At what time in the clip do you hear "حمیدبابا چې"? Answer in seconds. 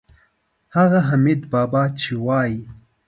1.09-2.11